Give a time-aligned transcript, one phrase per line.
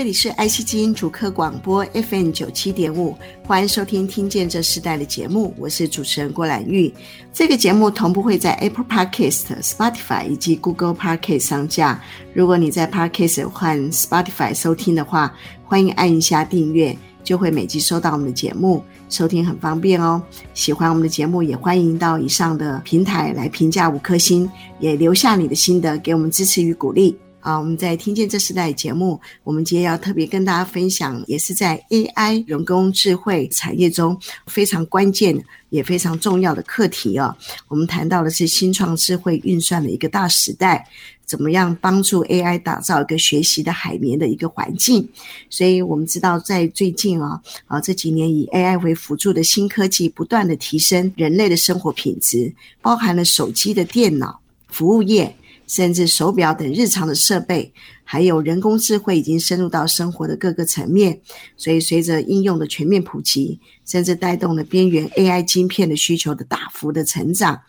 [0.00, 3.14] 这里是爱惜之音主客广播 FM 九七点五，
[3.44, 6.90] 欢迎收听《听见这世代》的节目，我是主持人郭兰玉。
[7.34, 12.02] 这个节目同步会在 Apple Podcast、Spotify 以及 Google Podcast 上架。
[12.32, 15.36] 如果你在 Podcast 或 Spotify 收听的话，
[15.66, 20.22] 欢迎按一下订阅，就会每集收到我们的节目，收听很方便哦。
[20.54, 27.18] 喜欢我们的节目，也欢迎到以上的平台来评价五颗星，也留下你的心得，给我们支持与鼓励。
[27.40, 37.34] 啊，我们在听见这时代节目，我们今天要特别跟大家分享，也是在 AI 人工智慧产业中非常关键也非常重要的课题啊。
[37.68, 40.86] 我们谈到的是新创智慧运算的一个大时代，
[41.24, 45.08] 怎么样帮助 AI 打造一个学习的海绵的一个环境？
[45.48, 55.34] 所以我们知道，在最近啊啊这几年，以 AI 为辅助的新科技不断的提升人类的生活品质，包含了手机的电脑、服务业。
[55.70, 61.20] 甚至手表等日常的设备，还有人工智慧已经深入到生活的各个层面。
[61.56, 67.60] 所以，随着应用的全面普及，甚至带动了边缘 AI 晶片的需求的大幅的成长。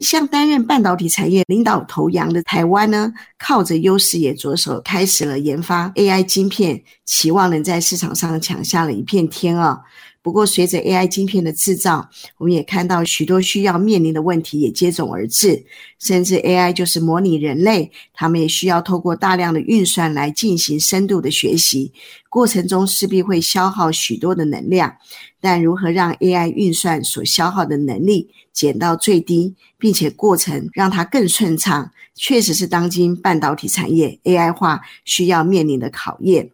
[0.00, 9.80] 像担任半导体产业领导头羊的台湾呢，靠着优势也着手开始了研发 AI 晶片，期望能在市场上抢下了一片天啊！
[10.26, 15.64] 不过，随着 AI 晶片的制造，我们也看到许多需要面临的问题也接踵而至。
[16.00, 21.92] 甚至 AI 就是模拟人类，他们也需要透过大量的运算来进行深度的学习，
[22.28, 24.96] 过程中势必会消耗许多的能量。
[25.40, 36.50] 但如何让 AI 运算所消耗的能力减到最低，并且过程让它更顺畅，确实是当今半导体产业 AI 化需要面临的考验。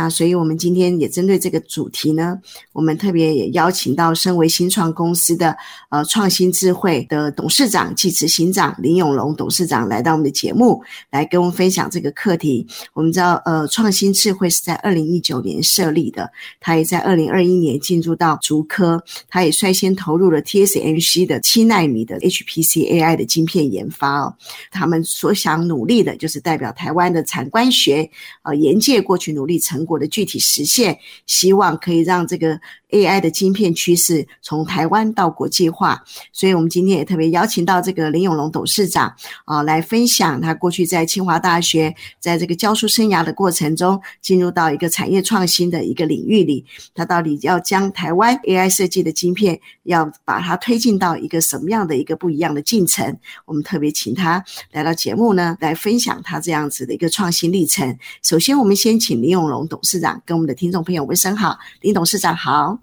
[0.00, 2.38] 那所以，我们今天也针对这个主题呢，
[2.72, 5.56] 我们特别也邀请到身为新创公司的
[5.88, 12.64] 呃创新智慧的董事长暨执行长林永龙董事长来到我们的节目，来跟我们分享这个课题。
[12.92, 24.32] 我们知道，呃，创新智慧是在二零一九年设立的，他也在二零二一年进入到竹科，他也率先投入了 TSMC 的七纳米的 HPC AI 的晶片研发哦。
[24.70, 28.08] 他们所想努力的就是代表台湾的产官学
[28.44, 32.60] 呃研界过去努力成我的具体实现，希望可以让这个
[32.90, 36.04] AI 的晶片趋势从台湾到国际化。
[36.32, 39.12] 所以，我们今天也特别邀请到这个林永龙董事长
[39.44, 53.18] 啊，来分享他过去在清华大学在这个教书生涯的过程中，进入到一个产业创新的一个领域里，他到底要将台湾 AI 设计的晶片，要把它推进到一个什么样的一个不一样的进程？
[53.46, 57.98] 我们特别请他来到节目呢，来分享他这样子的一个创新历程。
[58.22, 59.78] 首先，我们先请林永龙董。
[59.88, 62.77] 事长跟我们的听众朋友问声好，林董事长好，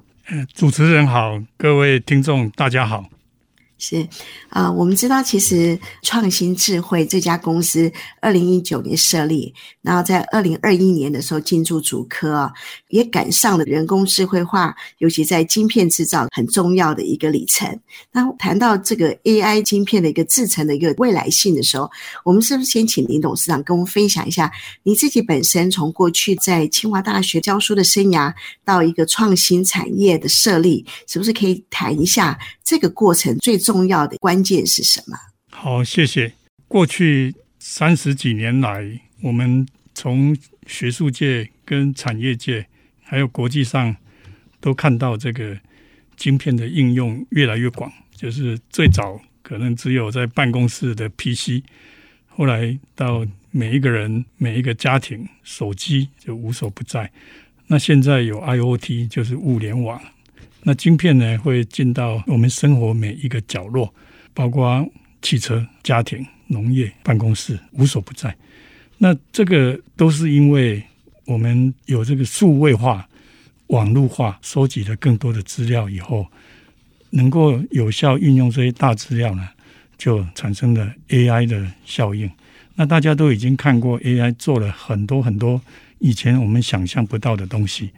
[0.54, 3.06] 主持人好，各位听众大家好。
[3.78, 4.08] 是
[4.50, 7.92] 啊、我们知道，其实创新智慧这家公司
[8.22, 12.54] 二零一九年设立，然后在二零二一年的时候进驻主科啊，
[12.88, 17.68] 也赶上了人工智慧化，尤其在晶片制造很重要的一个里程。
[18.12, 21.92] 那谈到这个 AI 晶片的一个制成的一个未来性的时候，
[22.24, 24.50] 我们是不是先请林董事长跟我们分享一下
[24.84, 35.18] 你自己本身从过去在清华大学教书的生涯，到一个创新产业的设立，是不是可以谈一下这个过程最重要的关键是什么？
[35.50, 36.34] 好，谢谢。
[36.68, 40.38] 过去三十几年来，我们从
[40.68, 42.68] 学术界、跟产业界，
[43.02, 43.96] 还有国际上，
[44.60, 45.58] 都看到这个
[46.16, 47.92] 晶片的应用越来越广。
[48.16, 51.64] 就是最早可能只有在办公室的 PC，
[52.28, 57.12] 后来到每一个人、每一个家庭手机就无所不在。
[57.68, 60.02] 那现在有 IoT，就是物联网。
[60.68, 63.94] 那晶片呢，会进到我们生活每一个角落，
[64.34, 64.84] 包括
[65.22, 68.36] 汽车、家庭、农业、办公室，无所不在。
[68.98, 70.82] 那这个都是因为
[71.26, 73.08] 我们有这个数位化、
[73.68, 76.26] 网络化，收集了更多的资料以后，
[77.12, 79.48] 能够有效运用这些大资料呢，
[80.00, 82.28] 就产生了 AI 的效应。
[82.74, 85.62] 那大家都已经看过 AI 做了很多很多
[86.00, 87.92] 以前我们想象不到的东西。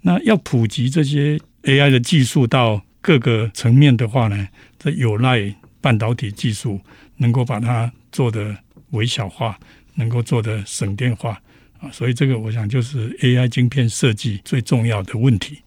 [0.00, 1.38] 那要普及这些。
[1.64, 4.48] AI 的技术到各个层面的话呢，
[4.78, 6.80] 这有赖半导体技术
[7.16, 8.56] 能够把它做得
[8.90, 9.58] 微小化，
[9.94, 11.40] 能够做得省电化
[11.80, 15.58] 啊，所以这个我想就是 AI 晶片设计最重要的问题。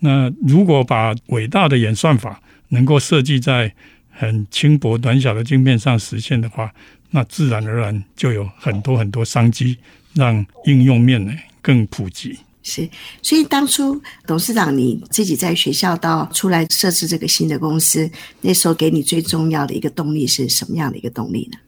[0.00, 3.72] 那如果把伟大的演算法能够设计在
[4.10, 6.72] 很轻薄短小的晶片上实现的话，
[7.10, 9.78] 那自然而然就有很多很多商机，
[10.14, 12.38] 让应用面呢更普及。
[12.62, 12.88] 是，
[13.22, 18.08] 所以当初董事长你自己在学校到出来设置这个新的公司，
[18.40, 21.58] 那时候给你最重要的一个动力是什么样的一个动力呢？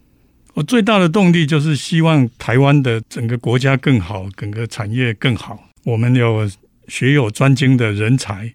[0.54, 5.58] 我最大的动力就是希望台湾的整个国家更好，整个产业更好。
[5.82, 6.48] 我们有
[6.86, 8.52] 学有专精的人才，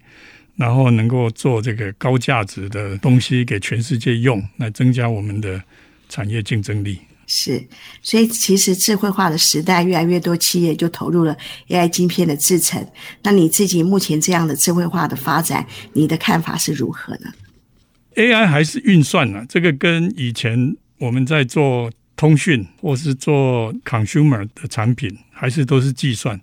[0.56, 5.62] 然后能够做这个高价值的东西给全世界用，来增加我们的
[6.07, 7.00] 产业竞争力。
[7.31, 7.64] 是，
[8.02, 11.38] 所以其实智慧化的时代，越来越多企业就投入了
[11.68, 12.84] AI 晶片的制程。
[13.22, 17.31] 那你自己目前这样的智慧化的发展，你的看法是如何呢
[18.16, 19.46] ？AI 还是运算呢、啊？
[19.48, 26.42] 这个跟以前我们在做通讯或是做 consumer 的产品，还是都是计算。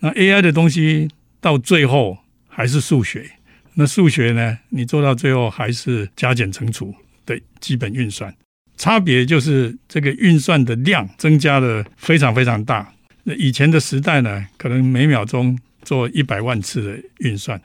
[0.00, 1.08] 那 AI 的东西
[1.40, 3.30] 到最后还是数学。
[3.72, 4.58] 那数学呢？
[4.68, 6.94] 你做到最后还是加减乘除
[7.24, 8.34] 的基本运算。
[8.80, 12.90] 差别就是这个运算的量增加了非常非常大。
[13.24, 17.60] 那以前的时代呢，可能每秒钟做一百万次的运算，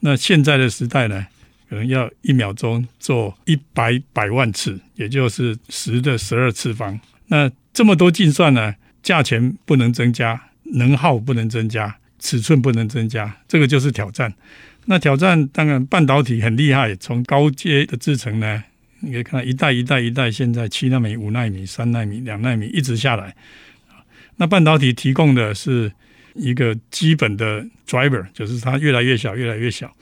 [0.00, 1.26] 那现在的时代呢，
[1.68, 6.98] 可能要一秒钟做一百百万次，也就是十的十二次方。
[7.26, 10.40] 那这么多计算呢，价钱不能增加，
[10.72, 14.32] 能耗不能增加，尺寸不能增加，这个就是挑战。
[14.86, 18.64] 那挑战当然半导体很厉害，从高阶的制程呢。
[19.04, 23.34] 你可以看到一代一代一代，现在七纳米、五纳米、三纳米、两纳米一直下来。
[24.36, 25.92] 那半导体提供的是
[26.34, 29.94] 一个基本的 driver，就是它越来越小，越来越小。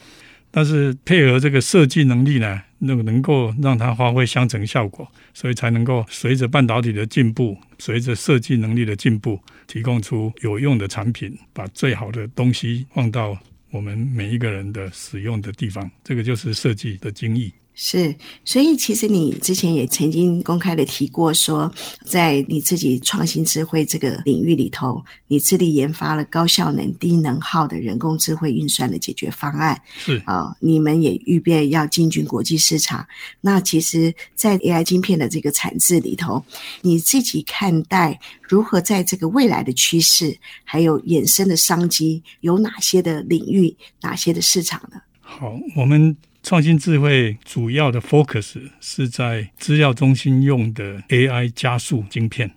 [0.50, 13.38] 但是配合这个设计能力呢，那个能够让它发挥相乘效果，所以才能够随着半导体的进步，随着设计能力的进步，提供出有用的产品，把最好的东西放到
[13.70, 15.90] 我们每一个人的使用的地方。
[16.05, 17.50] 这个就是设计的精义。
[17.74, 18.14] 是，
[18.44, 21.72] 所以其实你之前也曾经公开的提过，说
[22.04, 29.80] 在你自己创新智慧这个领域里头，你致力研发了高效能、低能耗的人工智慧运算的解决方案。
[29.96, 33.06] 是啊、哦，你们也预备要进军国际市场。
[33.40, 36.44] 那其实，在 AI 晶片的这个产制里头，
[36.82, 45.00] 你自己看待如何在这个未来的趋势，还有衍生的商机，有哪些的领域、哪些的市场呢？
[45.22, 46.14] 好，我们。
[46.42, 52.50] 创新智慧主要的 focus 是在资料中心用的 AI 加速晶片。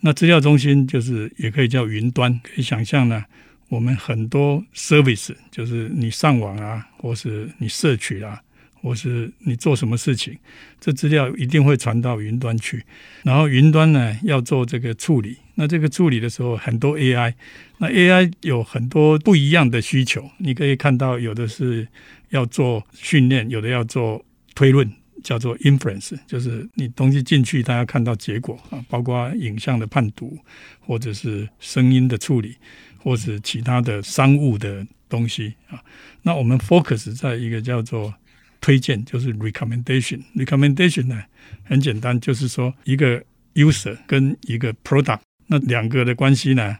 [0.00, 3.24] 那资料中心就是也可以叫云端，可以想象呢，
[3.68, 8.40] 我们很多 service 就是你上网啊，或是你摄取啊，
[8.80, 10.38] 或是你做什么事情，
[10.78, 12.84] 这资料一定会传到云端去。
[13.24, 17.34] 然后云端呢要做这个处理，那这个处理的时候很多 AI，
[17.78, 21.88] 那 AI 有很多不一样的需求，你可以看到有的是。
[22.34, 24.24] 要做训练，有的要做
[24.56, 24.90] 推论，
[25.22, 30.36] 叫做 inference，就是你东西进去，大家看到结果啊，包括影像的判读，
[30.80, 32.56] 或者是声音的处理，
[32.98, 35.80] 或是其他的商务的东西啊。
[36.22, 38.12] 那我们 focus 在一个叫做
[38.60, 40.20] 推荐，就是 recommendation。
[40.34, 41.22] recommendation 呢，
[41.62, 43.22] 很简单，就是说一个
[43.54, 46.78] user 跟一个 product，那两个的关系呢，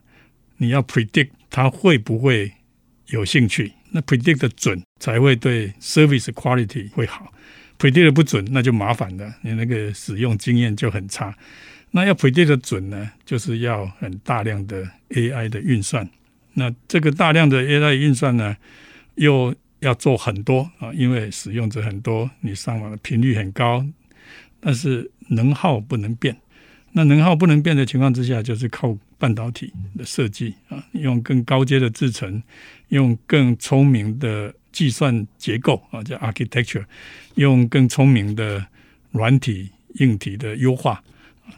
[0.56, 2.50] 你要 predict 他会不会
[3.10, 3.72] 有兴趣。
[3.96, 7.32] 那 predict 的准才会对 service quality 会好
[7.78, 11.32] ，predict 的不准那就麻烦了，你那个使用经验就很差。
[11.92, 16.10] 那要 predict 的准呢，就是要很大量的 AI 的运算。
[16.54, 18.56] 那这个大量的 AI 运算呢，
[19.14, 23.86] 又要做很多啊，因为使用者很多，你上网的频率很高，
[24.58, 26.36] 但是能耗不能变。
[26.96, 32.42] 那能耗不能变的情况之下，就是靠半导体的设计啊，用更高阶的制程。
[32.88, 36.84] 用更聪明的计算结构啊，叫 architecture，
[37.36, 38.64] 用更聪明的
[39.10, 41.02] 软体、硬体的优化。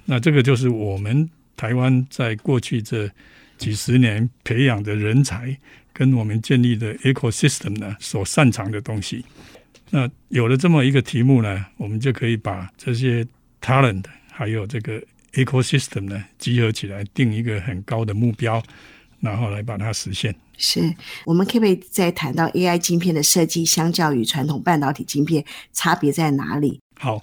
[0.06, 3.10] 那这个就是我们台湾在过去这
[3.58, 5.54] 几十年培养的人才，
[5.92, 9.24] 跟我们建立的 ecosystem 呢，所擅长的东西。
[9.90, 13.26] 那有了这么一个题目呢，我们就可以把这些
[13.60, 15.02] talent 还有这个
[15.36, 18.62] ecosystem 呢，集合起来，定一个很高的目标，
[19.20, 20.34] 然后来把它实现。
[20.58, 20.94] 是
[21.26, 26.80] 我们可不可以再谈到 AI 晶片的设计，相较于传统半导体晶片，差别在哪里？
[26.98, 27.22] 好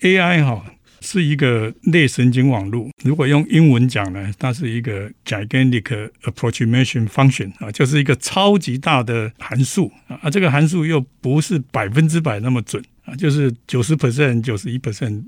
[0.00, 0.64] ，AI 哈
[1.00, 2.88] 是一个类神经网络。
[3.02, 10.30] 如果用英文讲呢，它是一个 gigantic approximation function 啊，就是一个超级大的函数啊。
[10.30, 15.24] 这个函数又不是百分之百那么准啊，就是九十 percent、九十一 percent。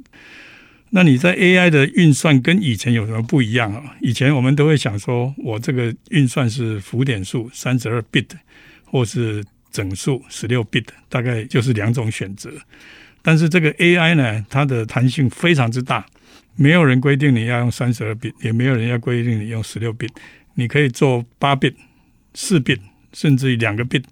[0.96, 3.82] 那你在 AI 的运算跟以前有什么不一样啊？
[4.00, 8.28] 以前我们都会想说，我这个运算是浮点数三十二 bit，
[8.84, 12.48] 或是整数十六 bit，大概就是两种选择。
[13.22, 16.06] 但是这个 AI 呢，它的弹性非常之大，
[16.54, 20.10] 没有人规定你要用三十二 bit，也没有人要规定你用十六 bit，
[20.54, 21.74] 你可以做八 bit、
[22.34, 22.78] 四 bit，
[23.12, 24.04] 甚至于两个 bit，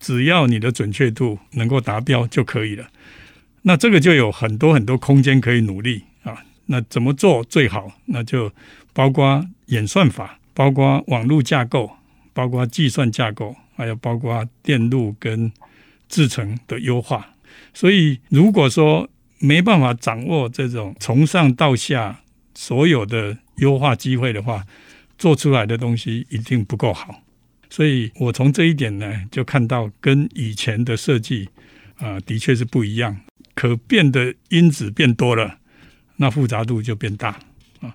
[0.00, 2.88] 只要你的准确度能够达标就可以了。
[3.62, 6.02] 那这个就有很多很多空间可以努力。
[6.66, 7.92] 那怎么做最好？
[8.06, 8.50] 那就
[8.92, 11.90] 包括演算法，包括网络架构，
[12.32, 15.50] 包括计算架构，还有包括电路跟
[16.08, 17.34] 制程的优化。
[17.72, 22.20] 所以，如果说没办法掌握这种从上到下
[22.54, 24.64] 所有的优化机会的话，
[25.18, 27.22] 做出来的东西一定不够好。
[27.68, 31.48] 所以我从这一点呢，就看到跟以前的设计
[31.96, 33.20] 啊，的确是不一样。
[33.54, 35.58] 可变的因子变多了，
[36.16, 37.30] 那复杂度就变大
[37.80, 37.94] 啊。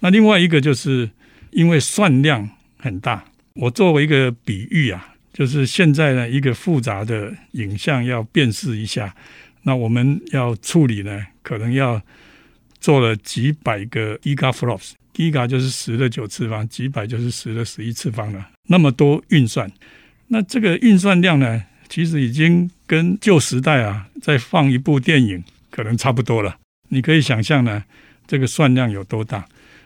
[0.00, 1.08] 那另外一个就是
[1.50, 2.48] 因为算量
[2.78, 3.24] 很大，
[3.54, 5.06] 我作为一个比喻啊。
[5.32, 9.14] 就是现在呢，一个复杂的影像要辨识一下，
[9.62, 12.02] 那我们要处理呢，可能要
[12.80, 19.70] 做了几百个 gigaflops，giga 就是十的九次方，几百就是十的十一次方了，那么多运算，
[20.26, 26.58] 那这个运算量呢，其实已经跟旧时代啊，在放一部电影可能差不多了。
[26.90, 27.82] 你可以想象呢，
[28.26, 29.44] 这个算量有多大？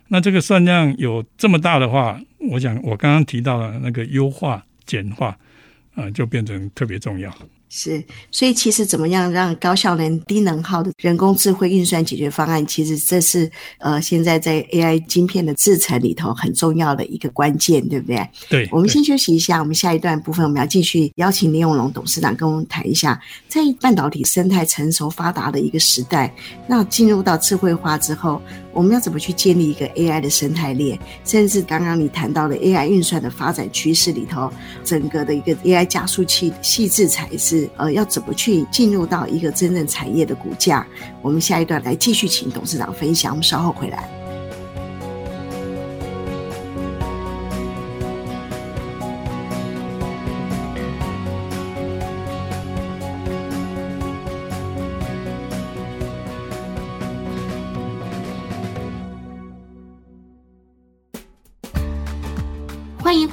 [0.08, 2.20] 那这个算量有这么大的话，
[2.50, 4.62] 我想我刚刚提到了那个优化。
[4.86, 5.34] 简化，
[5.94, 7.34] 啊，就变成特别重要。
[7.68, 18.28] 是，所以其实怎么样让高效能、低能耗的人工智慧运算解决方案，其实这是呃现在在 AI 晶片的制程里头很重要的一个关键，对不对？
[18.48, 18.68] 对。
[18.70, 26.32] 我们先休息一下，我们下一段部分我们要继续邀请林永龙董事长跟我们谈一下，在半导体生态成熟发达的一个时代，
[26.68, 28.40] 那进入到智慧化之后，
[28.74, 30.98] 我们要怎么去建立一个 AI 的生态链？
[31.24, 34.52] 甚至刚刚你谈到的 AI 运算的发展趋势里头，
[34.84, 37.70] 整个的一个 AI 加速器细致材质。
[37.76, 40.86] 呃，要怎么去进入到一个真正产业的骨架？
[41.22, 43.32] 我们下一段来继续请董事长分享。
[43.32, 44.23] 我们稍后回来。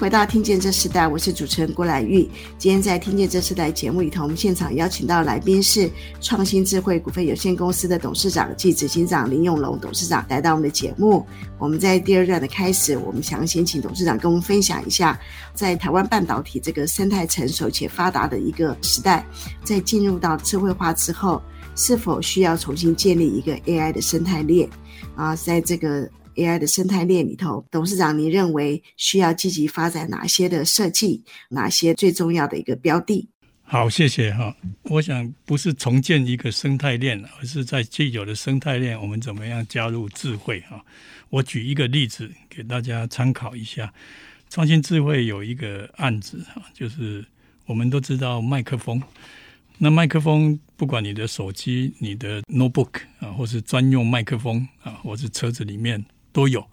[0.01, 2.27] 回到《听见这时代》，我是主持人郭兰玉。
[2.57, 5.87] 今天在《听见这时代》节目里头，我们现场邀请到来宾是
[6.19, 11.23] 创新智慧股份有限公司的董事长暨执行长林永龙董事长来到我们的节目。
[11.59, 15.19] 我们在第二段的开始，我们想先请董事长跟我们分享一下，
[15.53, 19.23] 在台湾半导体这个生态成熟且发达的一个时代，
[19.63, 21.39] 在进入到智慧化之后，
[21.75, 24.67] 是否需要重新建立一个 AI 的生态链
[25.15, 25.35] 啊？
[25.35, 31.23] 在这个 AI 的生态链里头，董事长，你认为需要积极发展哪些的设计？
[31.49, 33.27] 哪些最重要的一个标的？
[33.63, 34.55] 好，谢谢哈。
[34.83, 40.83] 我想不是重建一个生态链，而是在既有的生态链，我们怎么样加入智慧哈？
[41.29, 43.93] 我举一个例子给大家参考一下。
[44.49, 47.25] 创新智慧有一个案子哈，就是
[47.65, 49.01] 我们都知道麦克风。
[49.77, 56.03] 那麦克风，不管你的手机、你的 notebook 啊，或是专用麦克风啊，或是车子里面。
[56.31, 56.67] 都有，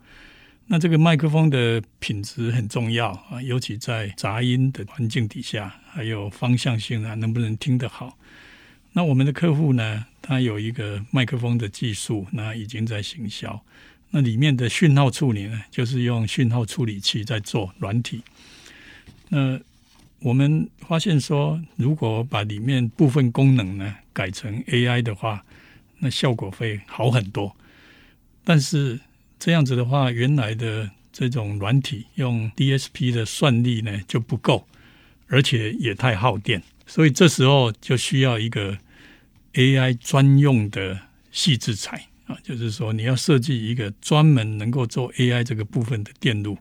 [0.66, 8.18] 那这个麦克风的品质很重要啊，尤其在杂音的环境底下，还有方向性啊，能不能听得好？
[8.92, 13.62] 那我们的客户呢，他有一个麦克风的技术，那已经在行销。
[14.10, 18.22] 那里面的讯号处理呢，就是用讯号处理器在做软体。
[19.28, 19.60] 那
[20.20, 25.44] 我们发现说，如果把里面部分功能呢改成 AI 的话，
[25.98, 27.54] 那效果会好很多。
[28.42, 28.98] 但是
[29.38, 34.66] 这样子的话，原来的这种软体用 DSP 的算力呢就不够，
[35.28, 38.78] 而且也太耗电，所以这时候就需要一个
[39.54, 40.98] AI 专用的
[41.30, 46.58] 细制材啊，就是说你要设计一个专门能够做 AI 这个部分的电路，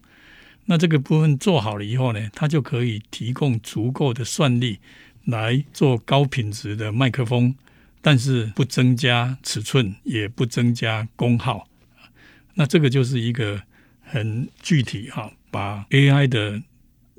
[0.66, 4.80] 那这个部分做好了以后呢，它就可以提供足够的算力
[5.26, 7.56] 来做高品质的麦克风，
[8.02, 11.68] 但是不增加尺寸，也不增加功耗。
[12.60, 13.62] 那这个就是一个
[14.02, 16.60] 很具体哈，把 AI 的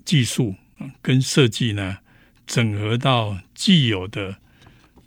[0.05, 0.53] 技术
[1.01, 1.99] 跟设计呢
[2.45, 4.37] 整合到既有的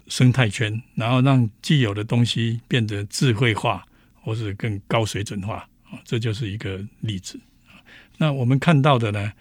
[0.07, 3.85] 生态圈，然后让既有的东西变得智慧化
[4.21, 7.37] 或是更高水准化啊，这就是一个例子。
[8.17, 9.33] 那我们看到的呢，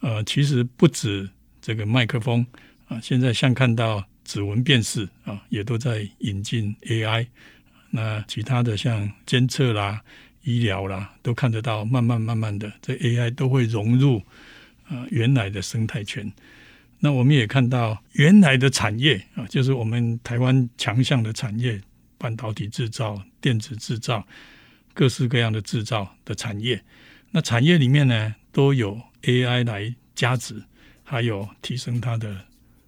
[0.00, 1.26] 呃，其实不止
[1.62, 2.46] 这个麦克风
[2.88, 7.26] 啊，现在像看到指纹辨识啊，也都在引进 AI。
[7.88, 10.02] 那其他的像监测啦。
[10.44, 14.22] 医疗啦，都看得到，慢慢慢慢的，这 AI 都会融入
[14.88, 16.30] 呃原来的生态圈。
[17.00, 21.80] 那我们也看到原来的产业啊，就是我们台湾强项的产业，
[22.16, 24.26] 半导体制造、电子制造、
[24.94, 26.82] 各式各样的制造的产业。
[27.30, 30.62] 那产业里面呢，都有 AI 来加持，
[31.02, 32.46] 还有提升它的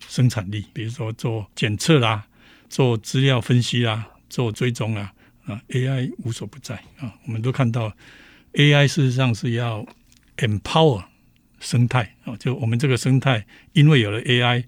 [0.08, 0.64] 生产力。
[0.72, 2.26] 比如说做检测啦，
[2.70, 5.12] 做资料分析啦，做追踪啦，
[5.46, 7.14] 啊，AI 无所不在啊。
[7.26, 7.92] 我们都看到
[8.52, 9.86] AI 事实上是要
[10.38, 11.04] empower
[11.60, 14.64] 生态啊，就我们这个生态，因为有了 AI，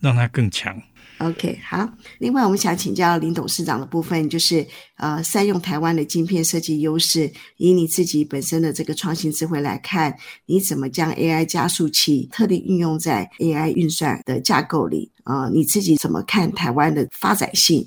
[0.00, 0.80] 让它更强。
[1.18, 1.92] OK，好。
[2.18, 4.64] 另外，我们想请教林董事长的部分，就是
[4.98, 10.16] 呃，善用台湾的晶片设计优势，以你自己本身的这个创新智慧来看，
[10.46, 15.10] 你怎么将 AI 加速器特地运用在 AI 运算的架构里？
[15.24, 17.84] 啊、你自己怎么看台湾的发展性？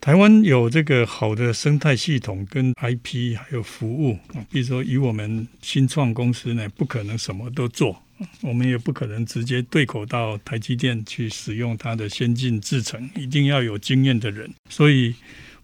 [0.00, 8.02] 台湾有这个好的生态系统跟 IP，还有服务啊，比如说以我们新创公司呢，不可能什么都做。
[8.40, 14.52] 我们也不可能直接对口到台积电去使用它的先进制程，一定要有经验的人。
[14.68, 15.14] 所以，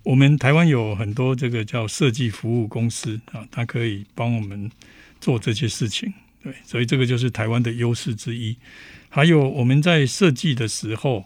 [0.05, 4.71] 我们台湾有很多这个叫设计服务公司啊，它可以帮我们
[5.21, 6.13] 做这些事情。
[6.45, 8.57] 对，所以这个就是台湾的优势之一。
[9.09, 11.25] 还有我们在设计的时候，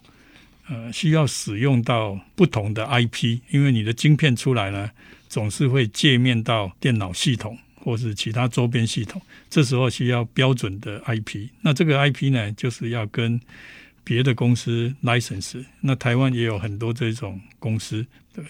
[0.68, 4.90] 呃，需要使用到不同的 IP，因为你的晶片出来呢，
[5.28, 7.58] 总是会界面到电脑系统。
[7.80, 11.48] 或是其他周边系统，这时候需要标准的 IP。
[11.62, 13.40] 那这个 IP 呢，就是要跟
[14.04, 15.64] 别的公司 license。
[15.80, 18.44] 那台湾也有很多这种公司，对。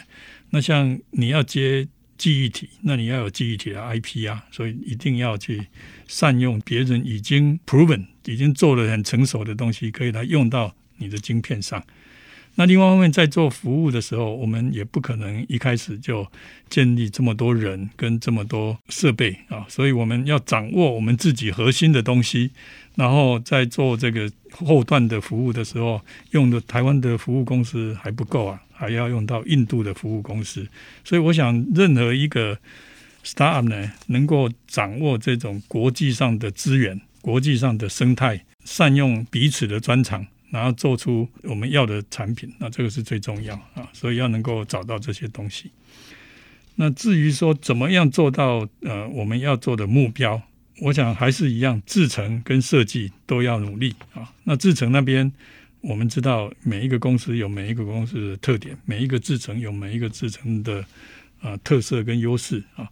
[0.50, 5.64] 那像你要接记忆体，那你要有记忆体的 IP 啊，所以一定要去
[6.08, 11.84] 善用别人已经 proven、已经做得很成熟的东西，可以来用到你的晶片上。
[12.58, 16.26] 那另外一方面，在做服务的时候，我们也不可能一开始就
[16.68, 22.50] 建立这么多人跟这么多设备啊，所以我们要掌握我们自己核心的东西，
[22.96, 26.00] 然后在做这个后段的服务的时候，
[26.32, 30.66] 用的台湾的服务公司还不够啊，还要用到印度的服务公司。
[31.04, 32.58] 所以我想，任何一个
[33.24, 40.26] startup 呢，能够掌握这种国际上的资源、国际上的生态，善用彼此的专长。
[40.50, 45.70] 然后做出我们要的产品，那这个是最重要啊，所以要能够找到这些东西。
[46.76, 50.40] 那至于说怎么样做到呃我们要做的目标，
[50.80, 54.32] 我想还是一样，制程跟设计都要努力啊。
[54.44, 55.32] 那制程那边，
[55.80, 60.84] 我们知道每一个公司有每一个公司的特点，每一个制程有每一个制程的
[61.40, 62.88] 啊特色跟优势啊。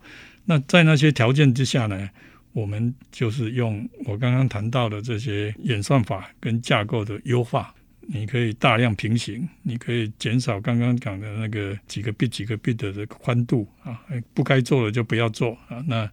[0.47, 2.11] 那在那些条件之下呢，
[2.57, 14.01] 我们就是用我刚刚谈到的这些演算法跟架构的优化，你可以大量平行，你可以减少刚刚讲的那个几个 bit 几个 bit 的宽度啊，
[14.33, 16.11] 不该做的就不要做啊，那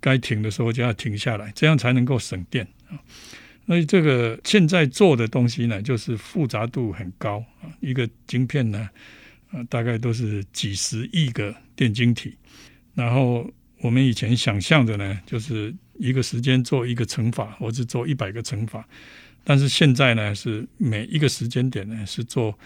[0.00, 2.96] 该停的时候就要停下来，这样才能够省电啊。
[3.66, 8.88] 所以这个现在做的东西呢，就是复杂度很高啊，一个晶片呢，
[9.50, 12.34] 啊，大概都是几十亿个电晶体，
[12.94, 13.46] 然后。
[13.84, 18.82] 我们以前想象的呢，就是一个时间做一个乘法，或者做一百个乘法，
[19.44, 22.58] 但是现在呢，是每一个时间点呢，是做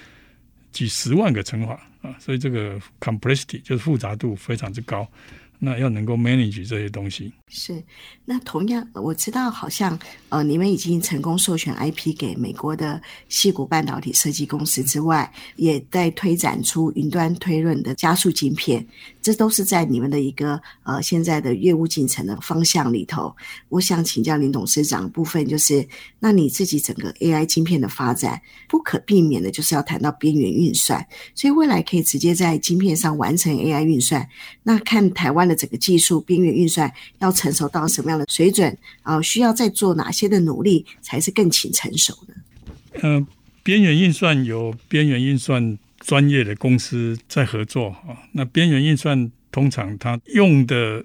[0.71, 5.11] 几十万个乘法啊，所以这个 complexity 就是复杂度非常之高。
[5.59, 7.83] 那要能够 manage 这些东西是。
[8.25, 18.87] 那同样我知道，好像呃，你们已经成功授权 IP 给美国的矽谷半导体设计公司之外，也在推展出云端推论的加速晶片，
[19.21, 23.35] 这都是在你们的一个呃现在的业务进程的方向里头。
[23.69, 25.85] 我想请教林董事长部分，就是
[26.21, 34.29] 那你自己整个 AI 晶片的发展，不可避免的就是要谈到边缘运算，所以未来可以直接在晶片上完成 AI 运算。
[34.63, 35.48] 那看台湾。
[35.49, 39.21] 的整个技术边缘运算要成熟到什么样的水准啊？
[39.23, 42.35] 需要再做哪些的努力才是更倾成熟的？
[43.03, 43.27] 嗯、呃，
[43.63, 48.29] 边缘运算有边缘运算专业的公司在合作啊。
[48.33, 51.05] 那边缘运算通常它用的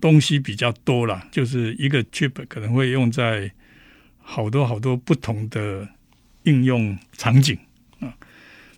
[0.00, 3.50] 东西比较多啦，就是一个 chip 可能会用在
[4.18, 5.88] 好多好多不同的
[6.44, 7.58] 应用场景
[8.00, 8.14] 啊，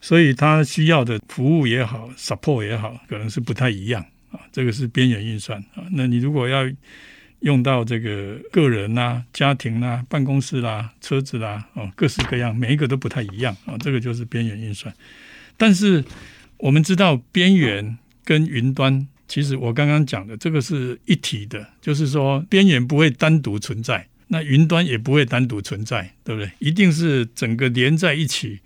[0.00, 4.05] 所以它需要的服务也好，support 也好，可能是不太一样。
[4.31, 5.85] 啊，这个是边缘运算啊。
[5.93, 6.69] 那你如果要
[7.40, 13.77] 用到这个个人呐、家庭呐、办公室啦、车子啦，哦，各式各样，每一个都不太一样啊。
[13.79, 14.95] 这个就是边缘运算。
[15.57, 16.05] 但是
[16.59, 26.51] 我们知道，边缘跟云端，其实我刚刚讲的这个是一体的，就是说边缘不会单独存在，那云端也不会单独存在，对不对？
[26.59, 28.61] 一定是整个连在一起。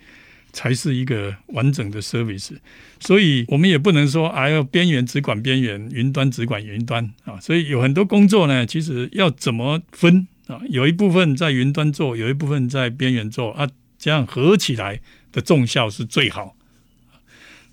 [0.54, 2.52] 才是一个完整的 service，
[3.00, 7.38] 所以我们也不能说啊，要边缘只管边缘，云端只管云端啊。
[7.40, 15.00] 所以有很多工作呢，其实要怎么分啊，有一部分在云端做，有一部分在边缘做啊，这样合起来
[15.32, 16.56] 的综效是最好。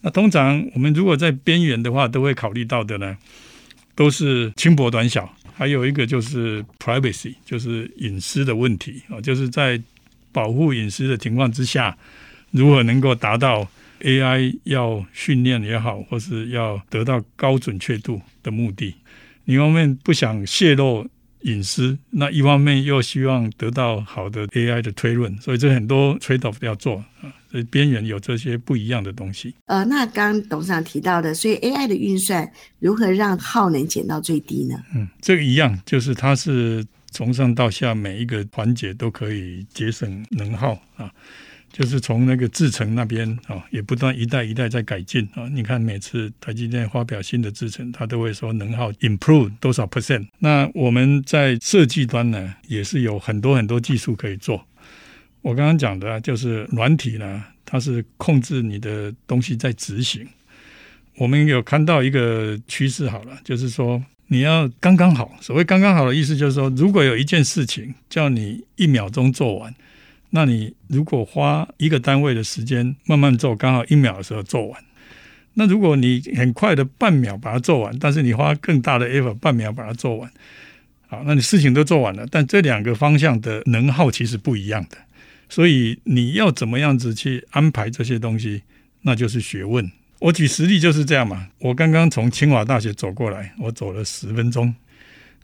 [0.01, 3.15] 那通常我们如果在边缘的话，都会考虑到的呢，
[3.93, 9.79] 都是轻薄短小，还有一个就是 privacy，就是隐私的问题啊，就是在
[10.31, 11.95] 保护隐私的情况之下，
[12.51, 13.67] 如何能够达到
[14.01, 18.95] AI 要训练也好，或是要得到高准确度的目的，
[19.45, 21.07] 你一方面不想泄露。
[21.43, 27.33] 隐私，那一方面又希望得到好的 AI 的推论，所以这很多 trade off 要做啊。
[27.49, 29.55] 所以边缘有这些不一样的东西。
[29.65, 34.79] 呃，那刚刚董事长提到的，所以 AI 的运算如何让耗能减到最低呢？
[34.93, 41.11] 嗯，这个一样，就是它是从上到下每一个环节都可以节省能耗啊。
[41.71, 45.47] 就是从那个制程那边啊，也不断一代一代在改进啊。
[45.49, 50.27] 你看每次台积电发表新的制程，它都会说能耗 improve 多少 percent。
[50.39, 54.65] 那我们在设计端呢，也是有很多很多技术可以做。
[55.41, 60.27] 我刚刚讲的就是软体呢，它是控制你的东西在执行。
[61.15, 65.31] 我们有看到一个趋势，好了，就是说你要刚刚好。
[65.39, 69.73] 所谓刚刚好的意思，就是说如果有一件事情叫你一秒钟做完。
[70.31, 74.83] 那你如果花一个单位的时间慢慢做，刚好一秒的时候做完。
[75.53, 80.31] 那如果你很快的半秒把它做完，但是你花更大的 effort 半秒把它做完，
[81.07, 84.97] 好，那你事情都做完了，但这两个方向的能耗其实不一样的。
[85.49, 88.63] 所以你要怎么样子去安排这些东西，
[89.01, 89.91] 那就是学问。
[90.19, 91.49] 我举实例就是这样嘛。
[91.59, 94.73] 我刚刚从清华大学走过来，我走了十分钟。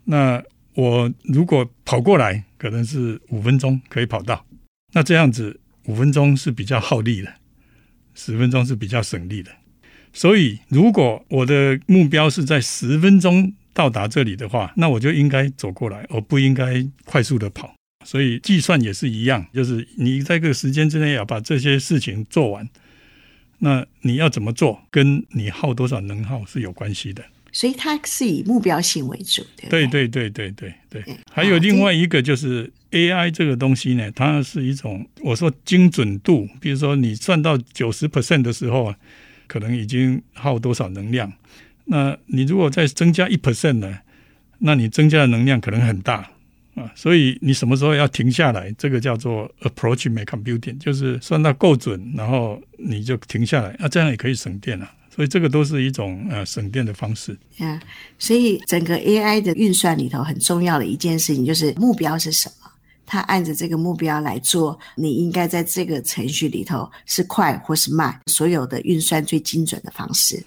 [0.06, 0.42] 那
[0.76, 4.46] 我如果跑过来，可能是五分钟可以跑到。
[4.94, 7.34] 那这样子五分钟是比较耗力的，
[8.16, 9.52] 十分钟是比较省力的。
[10.14, 17.76] 所以，如果我的目标是在十分钟到达这里的话，那我就应该走过来，而不应该快速的跑。
[18.06, 22.68] 所以，计算也是一样，就是你在这个时间之内要把这些事情做完。
[23.60, 27.24] 那你要怎么做，跟你耗多少能耗是有关系的。
[27.52, 31.18] 所以它是以目标性为主，对对对对对对对。
[31.32, 38.94] 还有另外一个就是 AI 这个东西呢，它是一种我说精准度，比如说你算到九十 percent 的时候，
[39.48, 41.32] 可能已经耗多少能量。
[41.86, 44.00] 那你如果再增加一 percent 呢，
[44.60, 46.30] 那你增加的能量可能很大
[46.76, 46.92] 啊。
[46.96, 48.72] 所以你什么时候要停下来？
[48.78, 54.92] 这个叫做 approximate computing，就是算到够准，然后你就停下来，那这样也可以省电了。
[55.14, 57.36] 所以这个都是一种呃省电的方式。
[57.58, 57.82] 啊，
[58.20, 62.67] 所以整个 AI 的运算里头很重要的一件事情就是目标是什么？
[63.08, 70.44] 它按着这个目标来做，你应该在这个程序里头是快或是慢，所有的运算最精准的方式。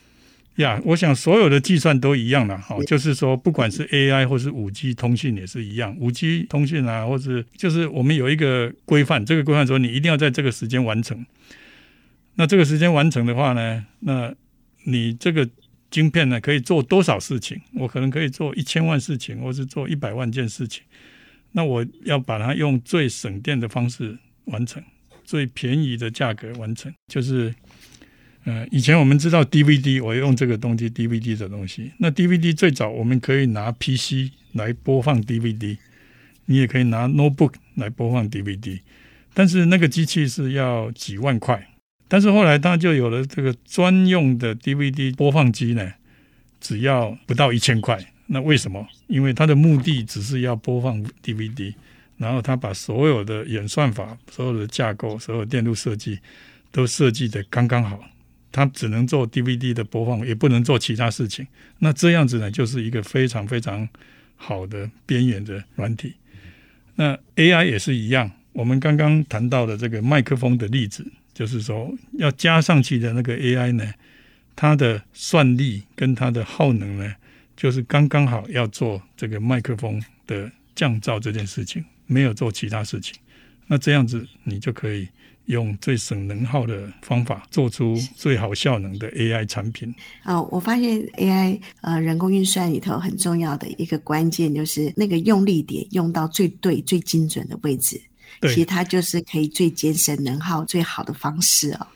[0.56, 11.24] 呀，我想所有的计算都一样了，哈，就是说不管是 AI 或是五 G 通讯也是一样，五 G 通讯啊，或是就是我们有一个规范，这个规范说你一定要在这个时间完成。
[12.34, 14.34] 那这个时间完成的话呢，那
[14.84, 15.48] 你这个
[15.90, 17.58] 晶片呢，可以做多少事情？
[17.74, 20.82] 我可能可以做一千万事情，或是做一百万件事情。
[21.52, 24.82] 那我要把它用最省电的方式完成，
[25.24, 26.92] 最便宜的价格完成。
[27.08, 27.54] 就是，
[28.44, 31.92] 呃，以前我们知道 DVD，我用这个东西 DVD 的东西。
[31.98, 35.76] 那 DVD 最早我们可以拿 PC 来播放 DVD，
[36.46, 38.80] 你也可以拿 notebook 来播放 DVD，
[39.34, 41.68] 但是那个机器是要几万块。
[42.08, 45.92] 但是后来它就有了这个专用的 DVD 播放机呢，
[46.60, 48.12] 只要不到一千块。
[48.32, 48.86] 那为什么？
[49.08, 51.74] 因为它的目的只是要播放 DVD，
[52.16, 56.20] 然后它把所有的演算法、所有的架构、所有电路设计
[56.70, 58.02] 都设计得刚刚好。
[58.52, 61.46] 它只能做 DVD 的播放，也不能做其他事情。
[61.78, 63.88] 那这样子呢，就是一个非常非常
[64.36, 66.14] 好的边缘的软体。
[66.94, 71.04] 那 AI 也是一样，我们刚刚谈到的这个麦克风的例子。
[71.32, 73.94] 就是说，要加上去的那个 AI 呢，
[74.54, 77.14] 它的算力跟它的耗能呢，
[77.60, 83.14] 就是刚刚好要做这个麦克风的降噪这件事情，没有做其他事情。
[83.66, 85.06] 那这样子，你就可以
[85.44, 89.94] 用最省能耗的方法，做出最好效能的 AI 产品。
[90.24, 98.00] 哦，我发现 AI 呃人工运算里头很重要的一个关键，就是那个用力点用到最对、最精准的位置。
[98.40, 101.86] 其实它就是可以最节省能耗最好的方式哦。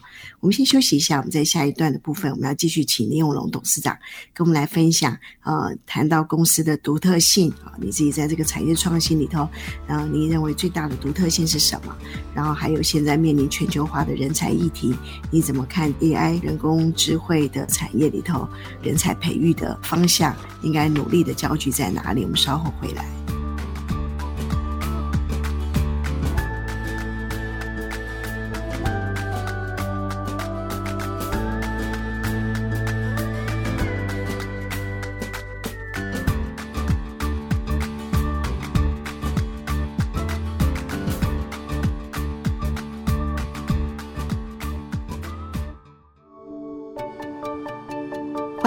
[0.41, 3.97] 我们先休息一下，我们在下一段的部分，我们要继续请林永龙董事长
[4.33, 5.17] 跟我们来分享。
[5.43, 9.49] 呃，谈到公司的独特性啊，你自己在这个产业创新里头，
[9.87, 11.97] 然后你认为最大的独特性是什么？
[12.35, 14.95] 然后还有现在面临全球化的人才议题，
[15.31, 18.49] 你怎么看 AI 人工智慧的产业里头
[18.83, 22.23] 人才培育的方向应该努力的焦距在哪里？
[22.23, 23.24] 我们稍后回来。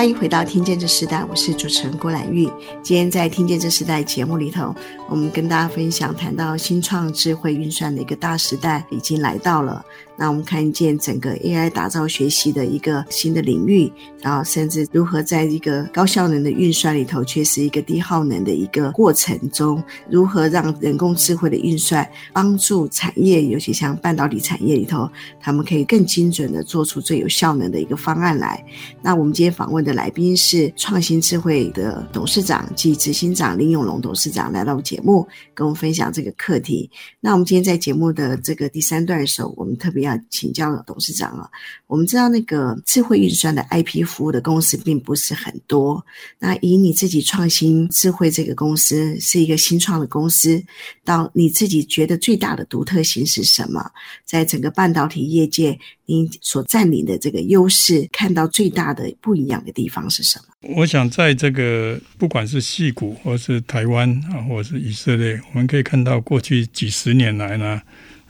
[0.08, 2.50] 欢迎回到《听见这时代》，我是主持人郭兰玉。
[2.82, 4.74] 今天在《听见这时代》节目里头，
[5.10, 9.86] 我们跟大家分享谈到新创智慧运算的一个大时代已经来到了。
[10.20, 25.08] 那我们看见整个 AI 打造学习的一个新的领域，然后甚至如何在一个高效能的运算里头，却是一个低耗能的一个过程中，如何让人工智慧的运算帮助产业，尤其像半导体产业里头，
[25.40, 28.64] 他们可以更精准的做出最有效能的一个方案来。
[29.04, 36.88] 那我们今天访问的来宾是创新智慧的董事长暨执行长林永龙董事长来到节目，跟我们分享这个课题。
[37.20, 41.50] 那我们今天在节目的这个第三段的时候，我们特别要请教董事长了。
[41.88, 46.06] 我们知道那个智慧运算的 IP 服务的公司并不是很多。
[46.38, 50.64] 那以你自己创新智慧这个公司是一个新创的公司，
[51.04, 53.90] 到你自己觉得最大的独特性是什么？
[54.26, 60.74] 在整个半导体业界，您所占领的这个优势，看到最大的不一样的地方是什么？
[60.76, 67.82] 我想在这个不管是矽谷或是台湾啊，或是以色列，我们可以看到过去几十年来呢。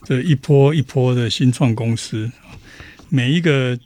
[0.03, 2.31] 这一波一波的新创公司，
[3.09, 3.77] 每一个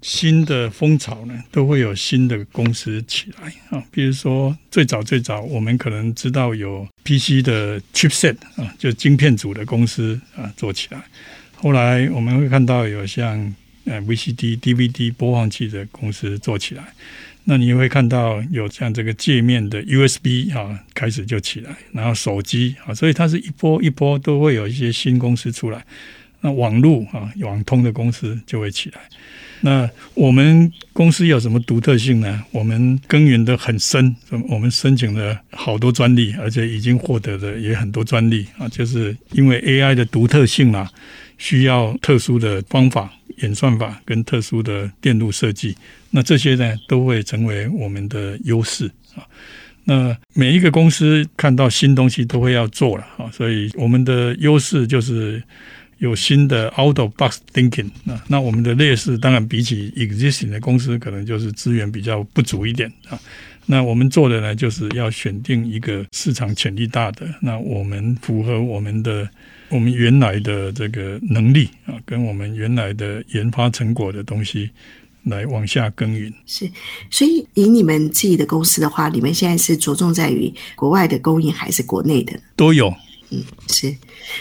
[0.00, 3.84] 新的风潮呢，都会有新的公司起来啊。
[3.90, 11.04] 比如说，最早最早，我们可能知道有 PC 的 chipset 啊，就晶片组的公司啊做起来。
[11.56, 16.84] 后来我们会看到有像呃 VCD、DVD 播放器的公司做起来。
[17.48, 25.84] 那你会看到有像这个界面的 USB 啊，开始就起来，然后手机啊，所以它是一波一波都会有一些新公司出来。
[26.40, 29.00] 那网络啊，网通的公司就会起来。
[29.60, 32.44] 那我们公司有什么独特性呢？
[32.50, 34.14] 我们耕耘得很深，
[34.48, 40.90] 我们申请了好多专利，而且已经获得的也很多专利啊，就是因为 AI 的独特性啊，
[41.38, 43.12] 需要特殊的方法。
[43.42, 45.76] 演算法跟特殊的电路设计，
[46.08, 49.20] 那这些呢都会成为我们的优势啊。
[49.84, 55.42] 那每一个公司看到新东西都会要做了啊，所以我们的优势就是
[55.98, 58.24] 有新的 out of box thinking 啊。
[58.26, 63.20] 那我们的劣势当然比起 existing 的公司，可能就是资源比较不足一点啊。
[63.66, 69.28] 那我们做的呢，就是要选定一个市场潜力大的，那我们符合我们的。
[69.68, 74.70] 我们原来的这个能力啊，跟我们原来的研发成果的东西
[75.24, 76.32] 来往下耕耘。
[76.46, 76.70] 是，
[77.10, 82.38] 所以以你们自己的公司的话，你们现在是着重在于国外的供应还是国内的？
[82.54, 82.94] 都有。
[83.30, 83.92] 嗯，是。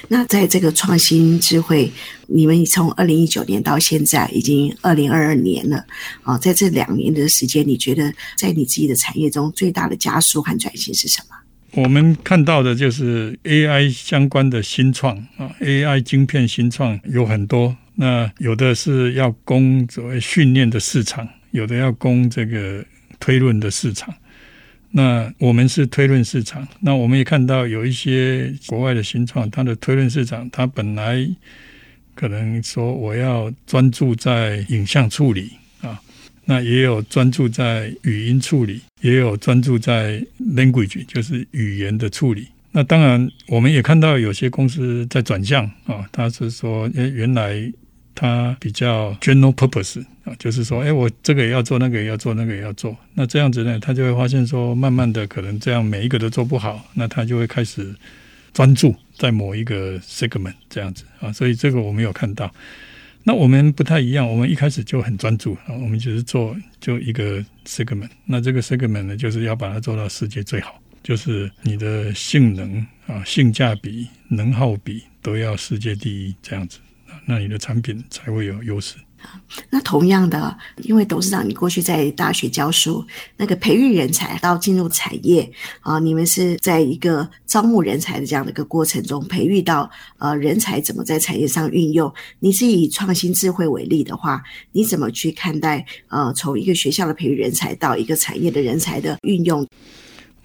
[0.07, 1.91] 那在这个创新智慧，
[2.27, 5.83] 你们从二零一九年到现在已经二零二二年了
[6.21, 11.34] 啊，在这两年的时间，你觉得在你自己的产业中最大的加速和转型是什么？
[11.75, 17.75] 我们看到的就是 AI 相关的新创啊，AI 晶片新创有很多。
[17.95, 22.83] 那有的是要攻所谓训练的市场，有的要攻这个
[23.19, 24.13] 推论的市场。
[24.91, 26.65] 那我们是推论市场。
[26.79, 31.27] 那我们也看到有一些国外的新创，它的推论市场，它本来
[32.13, 35.51] 可能说我要专注在影像处理，
[36.45, 38.81] 那也有专注在语音处理。
[39.01, 42.47] 也有专注在 language，就是语言的处理。
[42.71, 47.71] 那当然，我们也看到有些公司在转向啊，他是说，诶，原来
[48.15, 52.97] 他比较 general purpose 啊，就是说，诶，我这个也要做，那个也要做，那个也要做。
[53.13, 57.93] 那这样子呢，他就会发现说，慢慢的可能这样每一个都做不好，那他就会开始
[58.53, 61.31] 专注在某一个 segment 这样子啊。
[61.31, 62.51] 所以这个我们有看到。
[63.27, 68.07] 那我们不太一样，我们一开始就很专注啊，我们就是做就一个 segment。
[68.23, 76.77] 那这个 segment 呢，就是要把它做到世界最好，就是你的性能啊、性价比、能耗比都要世界第一，这样子
[77.09, 78.95] 啊，那你的产品才会有优势。
[79.69, 83.05] 那同样的，因为董事长，你过去在大学教书，
[83.37, 85.49] 那个培育人才到进入产业
[85.81, 92.13] 啊，你们是在一个招募人才的这样的一个过程中，培育到呃人才怎么在产业上运用？
[92.39, 99.65] 你是以创新智慧为例的话，你怎么去看待呃从一个学校的培育人才到一个产业的人才的运用？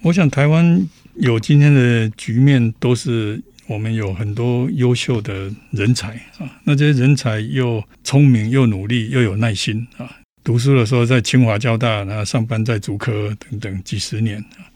[0.03, 3.41] 我想台湾有今天的局面都是。
[3.71, 10.17] 我们有很多优秀的人才啊，那这些人才又聪明又努力又有耐心啊。
[10.43, 14.67] 读书的时候在清华交大，然后上班在竹科等等几十年啊。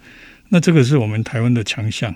[0.47, 2.15] 那这个是我们台湾的强项。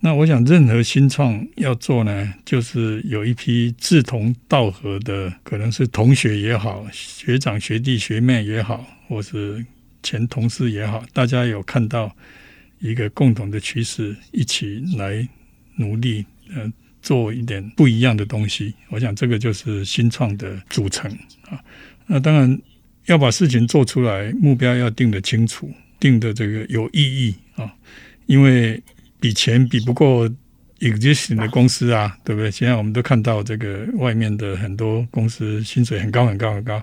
[0.00, 9.64] 那我想，任何新创要做呢，就是有一批志同道合的，可能是同学也好，学长学弟学妹也好，或是
[10.02, 12.14] 前同事也好，大家有看到
[12.80, 15.26] 一个共同的趋势，一起来。
[15.82, 21.10] 努力呃做一点不一样的东西，我想这个就是新创的组成
[21.50, 21.58] 啊。
[22.06, 22.60] 那当然
[23.06, 25.68] 要把事情做出来，目标要定得清楚，
[25.98, 27.74] 定得这个有意义啊，
[28.26, 28.80] 因为
[29.20, 30.30] 比钱比不过
[30.78, 32.50] existing 的公司啊，对不对？
[32.50, 36.82] 现在我们都看到这个外面的很多公司薪水很高很高很高。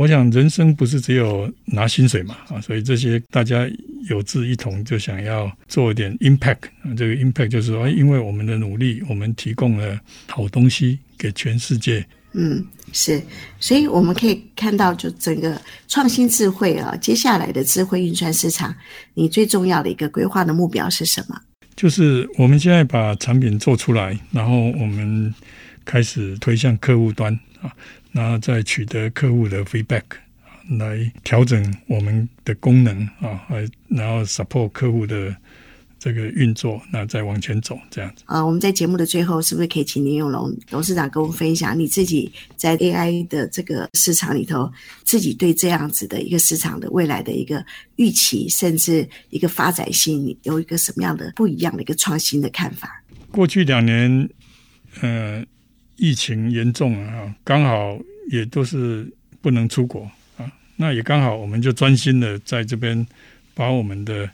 [0.00, 3.70] 我想人生不是只有拿薪水嘛啊，所以这些大家
[4.08, 6.56] 有志一同，就想要做一点 impact。
[6.96, 12.02] 这个 impact 就是说，因为我们的努力，我们提供了好东西给全世界。
[12.32, 13.22] 嗯，是，
[13.58, 18.74] 所以我们可以看到，就整个创新智慧啊，接下来的智慧运算市场，
[19.12, 21.38] 你最重要的一个规划的目标是什么？
[21.76, 25.34] 就是我们现在把产品做出来，然后我们
[25.84, 27.70] 开始推向客户端啊。
[28.12, 30.02] 然后再取得客户的 feedback，
[30.78, 33.46] 来调整我们的功能啊，
[33.88, 35.34] 然后 support 客户的
[35.98, 38.24] 这个运作，那再往前走这样子。
[38.26, 44.72] 啊，我们在节目的最后，是不是可以请林永龙董事长跟我们分享你自己在 AI 的这个市场里头，
[45.04, 47.64] 自己对这样子的一个市场的未来的一个
[47.96, 53.02] 预期，甚至一个发展性，有一个什么样的不一样的一个创新的看法？
[53.30, 54.28] 过去两年，
[55.00, 55.44] 呃。
[56.00, 57.98] 疫情严重啊，刚好
[58.30, 59.06] 也都是
[59.42, 63.06] 不能出国啊，那也刚好我们就专心的在这边
[63.52, 64.28] 把我们的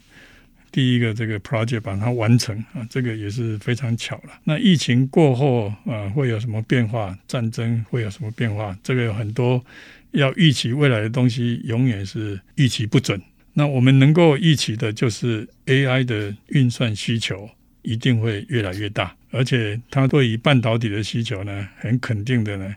[0.71, 4.39] 第一个这个 project 把它完成啊，这个也是非常巧了。
[4.45, 7.17] 那疫情过后啊，会有什么变化？
[7.27, 8.77] 战争会有什么变化？
[8.81, 9.61] 这个有很多
[10.11, 13.21] 要预期未来的东西，永远是预期不准。
[13.53, 17.49] 那我们能够预期的就是 AI 的运算需求
[17.87, 19.15] 一定会越来越大。
[19.31, 22.75] 而且它对于半导体的需求呢，很肯定的呢，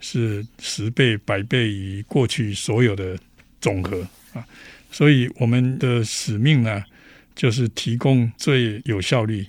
[0.00, 3.16] 是十倍、百倍于过去所有的
[3.60, 4.44] 总和啊。
[4.90, 6.84] 所以我们的使命呢，
[7.34, 9.44] 就是提供最有效率、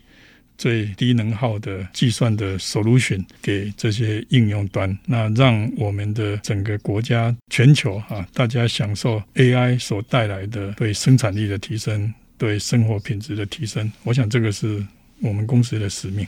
[0.58, 13.90] 最低能耗的计算的 solution 给这些应用端，那让我们的整个国家、全球啊，大家享受 AI 所带来的对生产力的提升、对生活品质的提升。
[14.04, 14.86] 我想这个是
[15.22, 16.26] 我们公司的使命。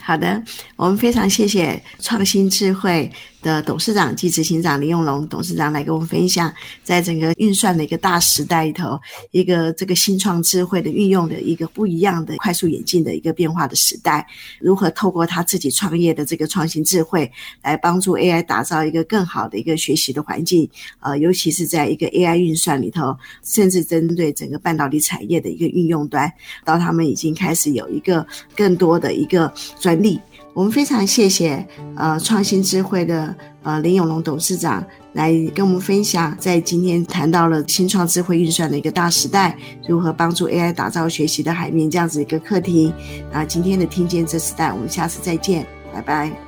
[0.00, 0.42] 好的，
[0.76, 3.10] 我们非常谢谢创新智慧
[3.42, 8.98] 的董事长及执行长林永龙董事长来跟我们分享，在整个运算的一个大时代里头，
[9.30, 14.26] 一个这个新创智慧的运用的一个不一样的快速演进的一个变化的时代，
[14.60, 17.30] 如何透过他自己创业的这个创新智慧，
[17.62, 20.68] 来帮助 AI 打造一个更好的一个学习的环境，
[21.00, 26.32] 呃，尤其是在一个 AI 运算里头，甚至针对整个半导体产业的一个运用端，
[26.64, 30.18] 到他们已经开始有一个更多的一个专利。
[30.58, 42.92] 我们非常谢谢呃创新智慧的呃林永龙董事长来跟我们分享，在今天谈到了新创智慧运算的一个大时代，如何帮助 AI 打造学习的海绵这样子一个课题。
[43.32, 46.47] 那，今天的听见这时代，我们下次再见，拜拜。